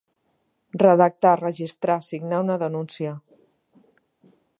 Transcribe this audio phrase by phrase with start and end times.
[0.83, 3.13] Redactar, registrar, signar una denúncia.